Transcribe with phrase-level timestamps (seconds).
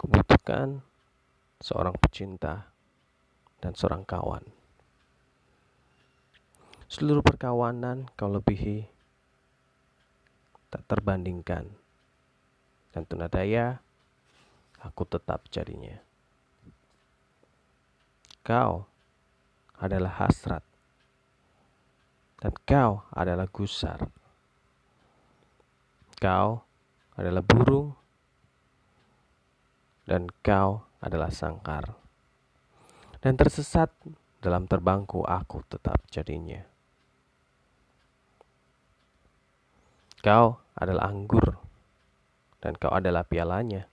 [0.00, 0.80] Kubutuhkan
[1.60, 2.72] seorang pecinta
[3.60, 4.40] dan seorang kawan.
[6.88, 8.88] Seluruh perkawanan kau lebihi
[10.72, 11.68] tak terbandingkan.
[12.90, 13.78] Dan tunadaya,
[14.82, 15.98] aku tetap jadinya.
[18.42, 18.88] Kau
[19.78, 20.64] adalah hasrat,
[22.42, 24.10] dan kau adalah gusar.
[26.18, 26.64] Kau
[27.14, 27.94] adalah burung,
[30.04, 31.96] dan kau adalah sangkar.
[33.20, 33.92] Dan tersesat
[34.40, 36.64] dalam terbangku aku tetap jadinya.
[40.20, 41.56] Kau adalah anggur,
[42.60, 43.88] dan kau adalah pialanya.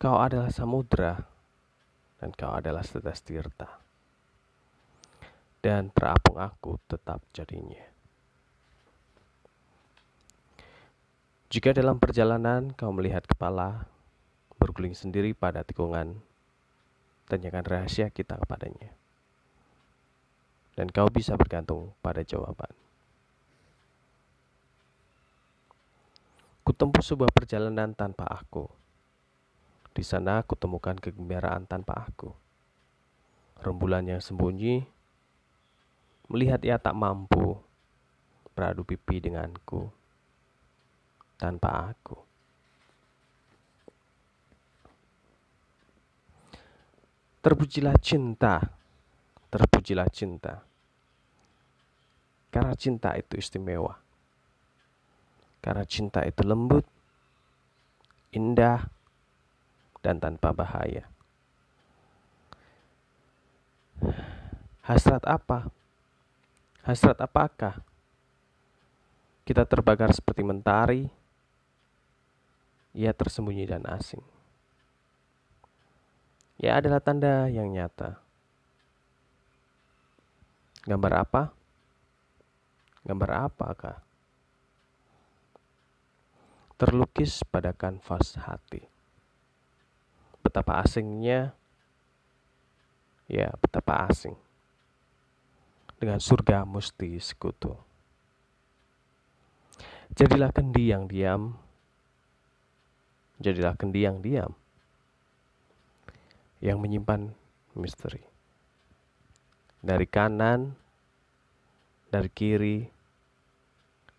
[0.00, 1.16] Kau adalah samudra,
[2.20, 3.80] dan kau adalah setetes tirta.
[5.60, 7.84] Dan terapung aku tetap jadinya.
[11.50, 13.88] Jika dalam perjalanan kau melihat kepala
[14.80, 16.16] berguling sendiri pada tikungan,
[17.28, 18.88] tanyakan rahasia kita kepadanya.
[20.72, 22.72] Dan kau bisa bergantung pada jawaban.
[26.64, 28.72] Kutempuh sebuah perjalanan tanpa aku.
[29.92, 32.32] Di sana aku temukan kegembiraan tanpa aku.
[33.60, 34.80] Rembulan yang sembunyi,
[36.32, 37.52] melihat ia tak mampu
[38.56, 39.92] beradu pipi denganku
[41.36, 42.29] tanpa aku.
[47.40, 48.60] Terpujilah cinta,
[49.48, 50.60] terpujilah cinta.
[52.52, 53.96] Karena cinta itu istimewa.
[55.64, 56.84] Karena cinta itu lembut,
[58.36, 58.84] indah,
[60.04, 61.08] dan tanpa bahaya.
[64.84, 65.72] Hasrat apa?
[66.84, 67.80] Hasrat apakah?
[69.48, 71.08] Kita terbakar seperti mentari,
[72.92, 74.39] ia tersembunyi dan asing.
[76.60, 78.20] Ia adalah tanda yang nyata.
[80.84, 81.42] Gambar apa?
[83.04, 84.10] Gambar apakah?
[86.80, 88.80] terlukis pada kanvas hati.
[90.40, 91.52] Betapa asingnya,
[93.28, 94.32] ya betapa asing.
[96.00, 97.76] Dengan surga musti sekutu.
[100.16, 101.52] Jadilah kendi yang diam,
[103.36, 104.56] jadilah kendi yang diam,
[106.60, 107.32] yang menyimpan
[107.76, 108.20] misteri.
[109.80, 110.76] Dari kanan,
[112.12, 112.84] dari kiri,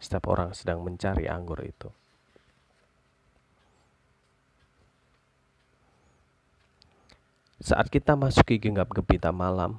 [0.02, 1.90] setiap orang sedang mencari anggur itu.
[7.62, 9.78] Saat kita masuki genggam gempita malam,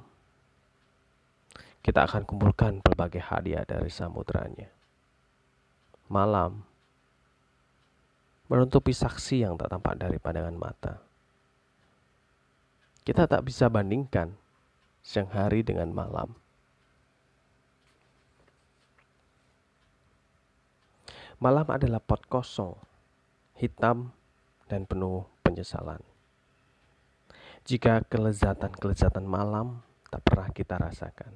[1.83, 4.71] kita akan kumpulkan berbagai hadiah dari samudranya.
[6.07, 6.63] Malam
[8.47, 11.03] menutupi saksi yang tak tampak dari pandangan mata.
[13.03, 14.31] Kita tak bisa bandingkan
[15.03, 16.31] siang hari dengan malam.
[21.43, 22.79] Malam adalah pot kosong,
[23.59, 24.15] hitam,
[24.71, 25.99] dan penuh penyesalan
[27.63, 29.79] jika kelezatan-kelezatan malam
[30.11, 31.31] tak pernah kita rasakan.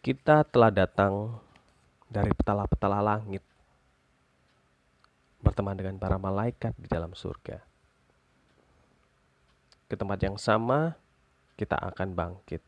[0.00, 1.36] Kita telah datang
[2.08, 3.44] dari petala-petala langit,
[5.40, 7.60] berteman dengan para malaikat di dalam surga.
[9.90, 10.94] Ke tempat yang sama,
[11.58, 12.62] kita akan bangkit.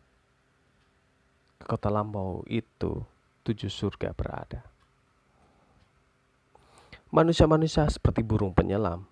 [1.63, 3.07] Ke kota lampau itu,
[3.47, 4.67] tujuh surga berada.
[7.13, 9.05] Manusia-manusia seperti burung penyelam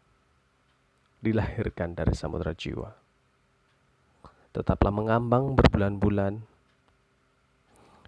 [1.20, 2.96] dilahirkan dari samudera jiwa.
[4.50, 6.40] Tetaplah mengambang berbulan-bulan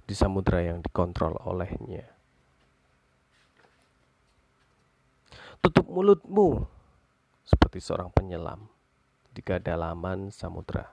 [0.08, 2.21] di samudera yang dikontrol olehnya.
[5.62, 6.66] Tutup mulutmu
[7.46, 8.66] seperti seorang penyelam
[9.30, 10.90] di kedalaman samudera.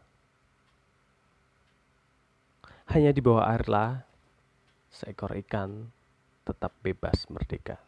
[2.94, 4.06] Hanya di bawah airlah
[4.94, 5.89] seekor ikan
[6.45, 7.81] tetap bebas merdeka.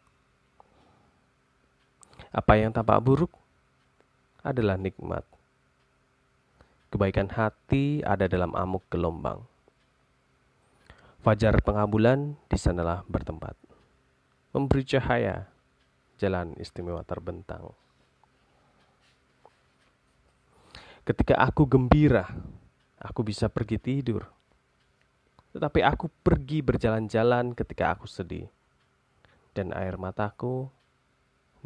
[2.34, 3.30] Apa yang tampak buruk
[4.42, 5.22] adalah nikmat.
[6.90, 9.46] Kebaikan hati ada dalam amuk gelombang.
[11.22, 13.54] Fajar pengabulan di sanalah bertempat.
[14.50, 15.51] Memberi cahaya
[16.22, 17.74] jalan istimewa terbentang.
[21.02, 22.30] Ketika aku gembira,
[23.02, 24.22] aku bisa pergi tidur.
[25.50, 28.46] Tetapi aku pergi berjalan-jalan ketika aku sedih.
[29.50, 30.70] Dan air mataku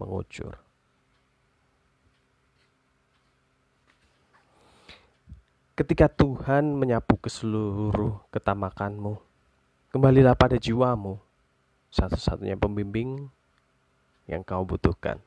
[0.01, 0.57] mengucur.
[5.77, 9.21] Ketika Tuhan menyapu ke seluruh ketamakanmu,
[9.93, 11.21] kembalilah pada jiwamu,
[11.93, 13.29] satu-satunya pembimbing
[14.27, 15.23] yang kau butuhkan.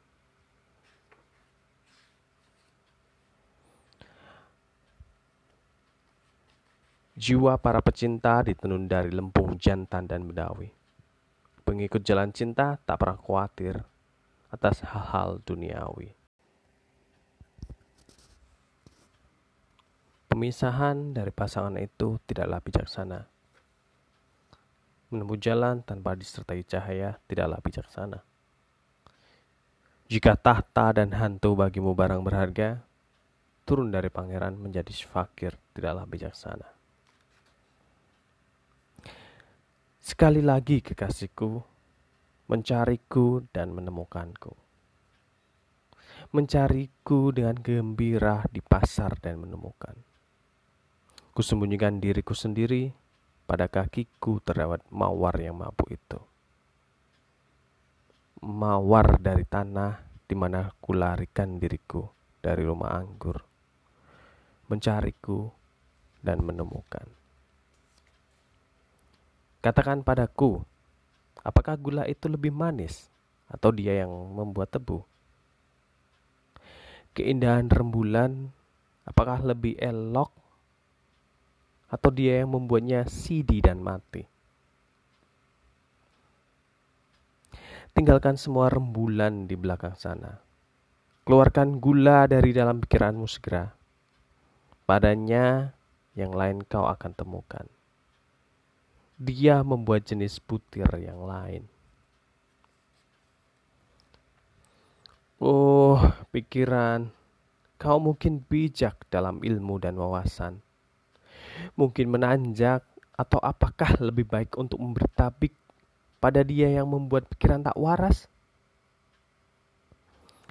[7.19, 10.71] Jiwa para pecinta ditenun dari lempung jantan dan bedawi.
[11.67, 13.83] Pengikut jalan cinta tak pernah khawatir
[14.47, 16.15] atas hal-hal duniawi.
[20.31, 23.27] Pemisahan dari pasangan itu tidaklah bijaksana.
[25.11, 28.28] Menempuh jalan tanpa disertai cahaya tidaklah bijaksana.
[30.09, 32.81] Jika tahta dan hantu bagimu barang berharga,
[33.61, 36.65] turun dari pangeran menjadi fakir tidaklah bijaksana.
[40.01, 41.61] Sekali lagi kekasihku,
[42.49, 44.57] mencariku dan menemukanku.
[46.33, 49.93] Mencariku dengan gembira di pasar dan menemukan.
[51.37, 52.89] Kusembunyikan diriku sendiri
[53.45, 56.17] pada kakiku terdapat mawar yang mabuk itu.
[58.39, 62.07] Mawar dari tanah di mana kularikan diriku
[62.39, 63.35] dari rumah anggur.
[64.71, 65.51] Mencariku
[66.23, 67.03] dan menemukan.
[69.59, 70.63] Katakan padaku,
[71.43, 73.11] apakah gula itu lebih manis
[73.51, 75.03] atau dia yang membuat tebu?
[77.11, 78.55] Keindahan rembulan,
[79.03, 80.31] apakah lebih elok
[81.91, 84.38] atau dia yang membuatnya sidi dan mati?
[87.93, 90.39] Tinggalkan semua rembulan di belakang sana.
[91.25, 93.69] Keluarkan gula dari dalam pikiranmu segera.
[94.85, 95.73] Padanya
[96.17, 97.69] yang lain kau akan temukan
[99.19, 101.67] dia membuat jenis butir yang lain.
[105.43, 105.99] Oh,
[106.31, 107.11] pikiran,
[107.75, 110.63] kau mungkin bijak dalam ilmu dan wawasan.
[111.75, 112.87] Mungkin menanjak,
[113.19, 115.51] atau apakah lebih baik untuk memberi tabik
[116.19, 118.27] pada dia yang membuat pikiran tak waras?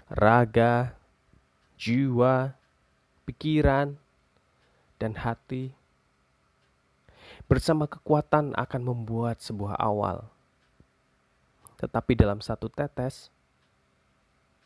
[0.09, 0.97] Raga,
[1.76, 2.56] jiwa,
[3.29, 4.00] pikiran,
[4.99, 5.76] dan hati
[7.49, 10.29] bersama kekuatan akan membuat sebuah awal.
[11.79, 13.32] Tetapi dalam satu tetes,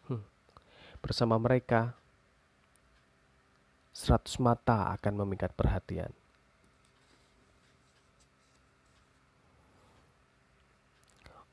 [0.09, 0.25] hmm,
[0.99, 1.95] bersama mereka,
[3.93, 6.11] seratus mata akan memikat perhatian.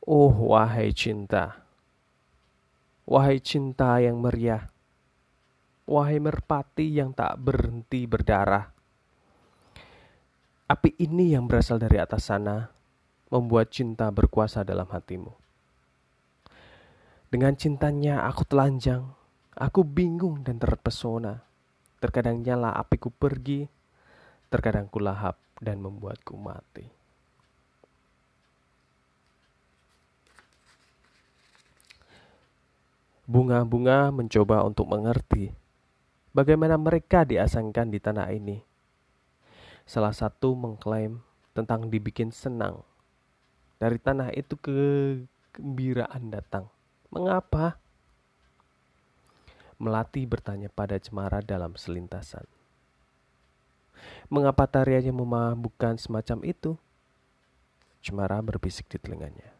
[0.09, 1.61] Oh, wahai cinta,
[3.05, 4.65] wahai cinta yang meriah,
[5.85, 8.73] wahai merpati yang tak berhenti berdarah
[10.69, 12.69] Api ini yang berasal dari atas sana
[13.33, 15.33] membuat cinta berkuasa dalam hatimu.
[17.25, 19.01] Dengan cintanya aku telanjang,
[19.57, 21.41] aku bingung dan terpesona.
[21.97, 23.65] Terkadang nyala apiku pergi,
[24.53, 26.98] terkadang ku lahap dan membuatku mati.
[33.29, 35.53] Bunga-bunga mencoba untuk mengerti
[36.33, 38.57] bagaimana mereka diasangkan di tanah ini
[39.89, 41.17] Salah satu mengklaim
[41.57, 42.85] tentang dibikin senang.
[43.81, 46.69] Dari tanah itu kegembiraan datang.
[47.09, 47.81] Mengapa?
[49.81, 52.45] Melati bertanya pada Cemara dalam selintasan.
[54.29, 56.77] Mengapa tariannya memabukkan semacam itu?
[58.05, 59.57] Cemara berbisik di telinganya.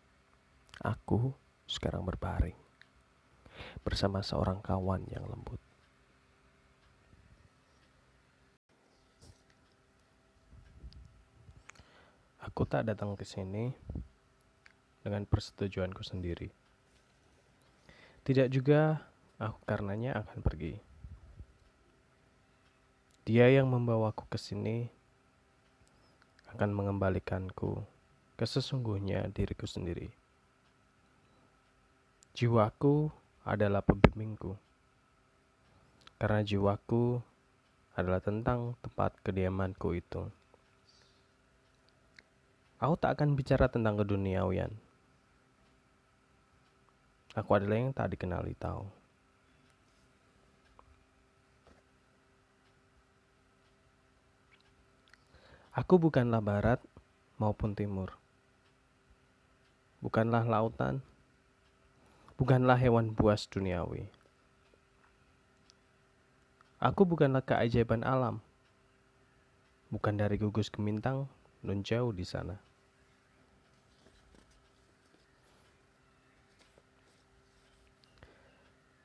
[0.78, 1.34] Aku
[1.66, 2.69] sekarang berbaring
[3.82, 5.60] bersama seorang kawan yang lembut.
[12.40, 13.72] Aku tak datang ke sini
[15.06, 16.50] dengan persetujuanku sendiri.
[18.26, 19.06] Tidak juga
[19.40, 20.76] aku karenanya akan pergi.
[23.30, 24.90] Dia yang membawaku ke sini
[26.50, 27.86] akan mengembalikanku
[28.34, 30.10] ke sesungguhnya diriku sendiri.
[32.34, 33.12] Jiwaku
[33.50, 34.54] adalah pembimbingku.
[36.22, 37.18] Karena jiwaku
[37.98, 40.30] adalah tentang tempat kediamanku itu.
[42.80, 44.72] Aku tak akan bicara tentang keduniawian.
[47.34, 48.86] Aku adalah yang tak dikenali tahu.
[55.76, 56.80] Aku bukanlah barat
[57.40, 58.12] maupun timur.
[60.04, 61.00] Bukanlah lautan.
[62.40, 64.08] Bukanlah hewan buas duniawi.
[66.80, 68.40] Aku bukanlah keajaiban alam.
[69.92, 71.28] Bukan dari gugus gemintang
[71.60, 72.56] nun jauh di sana.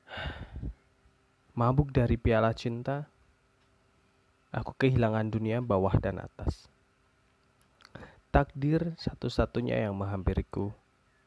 [1.59, 3.03] Mabuk dari piala cinta,
[4.55, 6.71] aku kehilangan dunia bawah dan atas.
[8.31, 10.71] Takdir satu-satunya yang menghampiriku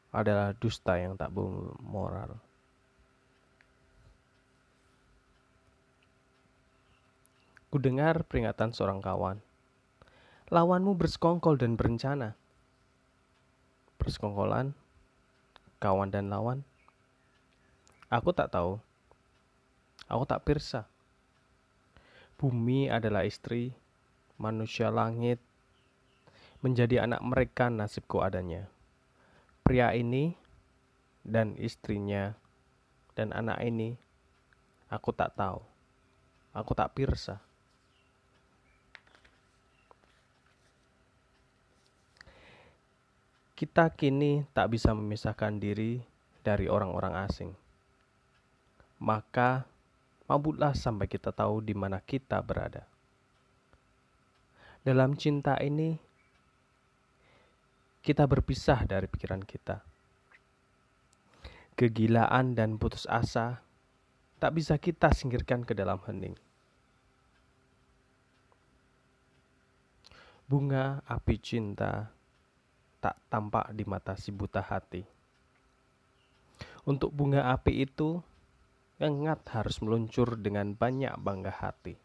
[0.09, 2.37] adalah dusta yang tak bermoral.
[7.69, 9.37] Kudengar peringatan seorang kawan.
[10.49, 12.33] Lawanmu bersekongkol dan berencana.
[14.01, 14.73] Persekongkolan,
[15.77, 16.65] kawan dan lawan.
[18.09, 18.81] Aku tak tahu.
[20.09, 20.89] Aku tak pirsa.
[22.41, 23.77] Bumi adalah istri,
[24.41, 25.37] manusia langit,
[26.65, 28.65] menjadi anak mereka nasibku adanya.
[29.61, 30.33] Pria ini
[31.23, 32.33] dan istrinya
[33.19, 33.99] dan anak ini,
[34.87, 35.59] aku tak tahu.
[36.55, 37.43] Aku tak pirsa.
[43.59, 45.99] Kita kini tak bisa memisahkan diri
[46.47, 47.51] dari orang-orang asing.
[49.03, 49.67] Maka,
[50.31, 52.87] mabutlah sampai kita tahu di mana kita berada.
[54.87, 55.99] Dalam cinta ini,
[58.03, 59.83] kita berpisah dari pikiran kita.
[61.75, 63.63] Kegilaan dan putus asa
[64.39, 66.35] tak bisa kita singkirkan ke dalam hening.
[70.49, 72.09] Bunga api cinta
[72.99, 75.05] tak tampak di mata si buta hati.
[76.89, 78.19] Untuk bunga api itu,
[78.99, 81.95] Engat harus meluncur dengan banyak bangga hati.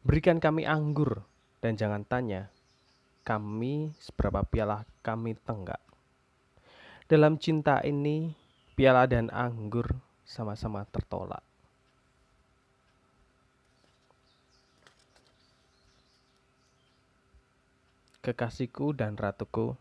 [0.00, 1.28] Berikan kami anggur
[1.60, 2.48] dan jangan tanya
[3.22, 5.80] kami seberapa piala kami tenggak.
[7.06, 8.34] Dalam cinta ini,
[8.78, 11.42] piala dan anggur sama-sama tertolak.
[18.22, 19.74] kekasihku dan ratuku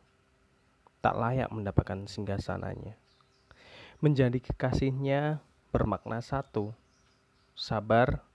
[1.05, 2.97] tak layak mendapatkan singgasananya.
[4.01, 5.37] Menjadi kekasihnya
[5.69, 6.73] bermakna satu,
[7.53, 8.25] sabar,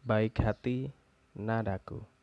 [0.00, 0.96] baik hati,
[1.36, 2.15] nadaku.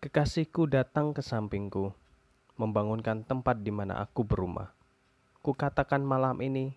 [0.00, 1.92] Kekasihku datang ke sampingku,
[2.56, 4.72] membangunkan tempat di mana aku berumah.
[5.44, 6.72] Kukatakan malam ini,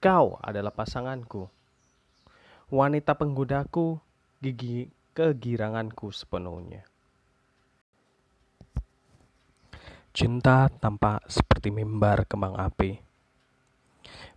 [0.00, 1.48] kau adalah pasanganku
[2.72, 4.00] wanita penggodaku,
[4.40, 6.88] gigi kegiranganku sepenuhnya.
[10.16, 12.96] Cinta tampak seperti mimbar kembang api,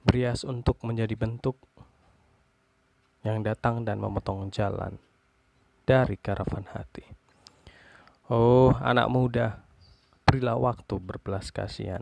[0.03, 1.55] berias untuk menjadi bentuk
[3.24, 5.00] yang datang dan memotong jalan
[5.88, 7.14] dari karavan hati.
[8.25, 9.62] Oh, anak muda,
[10.25, 12.01] berilah waktu berbelas kasihan.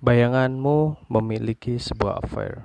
[0.00, 2.64] Bayanganmu memiliki sebuah affair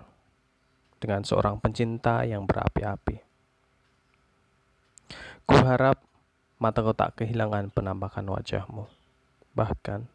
[1.03, 3.19] dengan seorang pencinta yang berapi-api.
[5.43, 5.99] Kuharap
[6.55, 8.87] mataku tak kehilangan penampakan wajahmu,
[9.59, 10.07] bahkan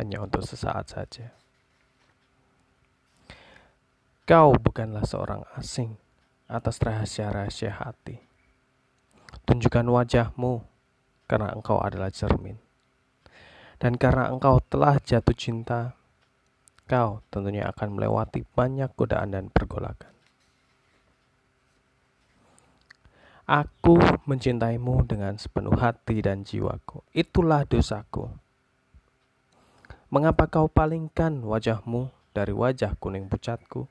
[0.00, 1.36] hanya untuk sesaat saja.
[4.24, 6.00] Kau bukanlah seorang asing
[6.48, 8.33] atas rahasia-rahasia hati.
[9.44, 10.64] Tunjukkan wajahmu
[11.28, 12.56] karena engkau adalah cermin.
[13.76, 15.92] Dan karena engkau telah jatuh cinta,
[16.88, 20.12] kau tentunya akan melewati banyak godaan dan pergolakan.
[23.44, 27.04] Aku mencintaimu dengan sepenuh hati dan jiwaku.
[27.12, 28.32] Itulah dosaku.
[30.08, 33.84] Mengapa kau palingkan wajahmu dari wajah kuning pucatku?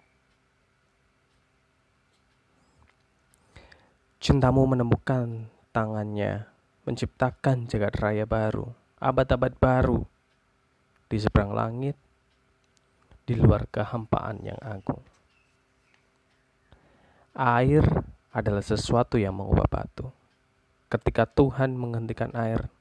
[4.24, 6.48] Cintamu menemukan tangannya,
[6.88, 10.00] menciptakan jagat raya baru, abad-abad baru,
[11.12, 12.00] di seberang langit,
[13.28, 15.04] di luar kehampaan yang agung.
[17.36, 17.84] Air
[18.32, 20.08] adalah sesuatu yang mengubah batu.
[20.88, 22.72] Ketika Tuhan menghentikan air,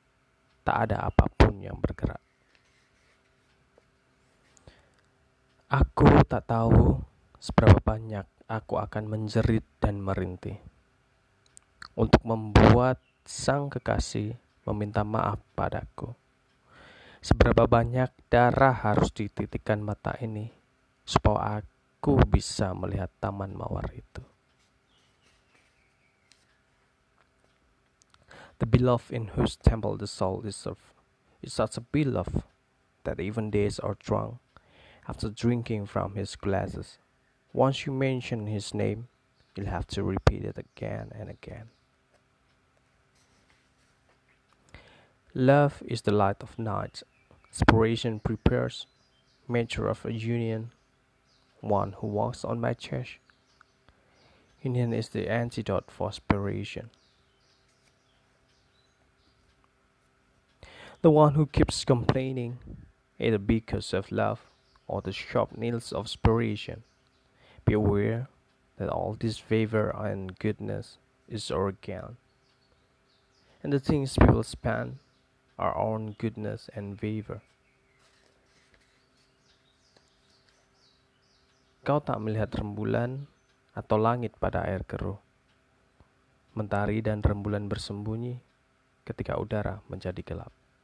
[0.62, 2.22] tak ada apa pun yang bergerak.
[5.66, 7.02] Aku tak tahu
[7.42, 10.70] seberapa banyak aku akan menjerit dan merintih
[11.94, 14.34] untuk membuat sang kekasih
[14.64, 16.14] meminta maaf padaku.
[17.22, 20.50] Seberapa banyak darah harus dititikkan mata ini
[21.06, 24.22] supaya aku bisa melihat taman mawar itu.
[28.58, 30.78] The beloved in whose temple the soul is of
[31.42, 32.46] is such a beloved
[33.02, 34.38] that even days are drunk
[35.06, 36.98] after drinking from his glasses.
[37.52, 39.10] Once you mention his name,
[39.54, 41.74] you'll have to repeat it again and again.
[45.34, 47.02] Love is the light of night
[47.48, 48.86] Inspiration prepares,
[49.48, 50.72] measure of a union,
[51.60, 53.12] one who walks on my chest.
[54.62, 56.90] Union is the antidote for aspiration.
[61.00, 62.58] The one who keeps complaining,
[63.18, 64.40] either because of love
[64.86, 66.84] or the sharp nails of aspiration,
[67.66, 68.28] be aware
[68.78, 70.98] that all this favor and goodness
[71.28, 72.16] is organ,
[73.62, 74.98] and the things people spend
[75.58, 77.42] our own goodness and favor.
[81.82, 83.26] Kau tak melihat rembulan
[83.74, 85.18] atau langit pada air keruh.
[86.54, 88.38] Mentari dan rembulan bersembunyi
[89.02, 90.61] ketika udara menjadi gelap.